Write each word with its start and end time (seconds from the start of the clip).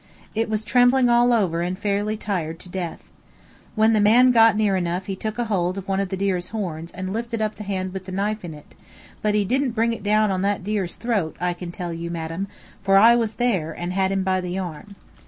It 0.33 0.49
was 0.49 0.65
trembling 0.65 1.09
all 1.09 1.31
over 1.31 1.61
and 1.61 1.77
fairly 1.77 2.17
tired 2.17 2.57
to 2.61 2.69
death. 2.69 3.11
When 3.75 3.93
the 3.93 4.01
man 4.01 4.31
got 4.31 4.57
near 4.57 4.75
enough 4.75 5.05
he 5.05 5.15
took 5.15 5.37
hold 5.37 5.77
of 5.77 5.87
one 5.87 5.99
of 5.99 6.09
the 6.09 6.17
deer's 6.17 6.49
horns 6.49 6.91
and 6.93 7.13
lifted 7.13 7.39
up 7.39 7.53
the 7.53 7.63
hand 7.63 7.93
with 7.93 8.05
the 8.05 8.11
knife 8.11 8.43
in 8.43 8.55
it, 8.55 8.73
but 9.21 9.35
he 9.35 9.45
didn't 9.45 9.73
bring 9.75 9.93
it 9.93 10.01
down 10.01 10.31
on 10.31 10.41
that 10.41 10.63
deer's 10.63 10.95
throat, 10.95 11.37
I 11.39 11.53
can 11.53 11.71
tell 11.71 11.93
you, 11.93 12.09
madam, 12.09 12.47
for 12.81 12.97
I 12.97 13.15
was 13.15 13.35
there 13.35 13.73
and 13.73 13.93
had 13.93 14.11
him 14.11 14.23
by 14.23 14.41
the 14.41 14.57
arm. 14.57 14.95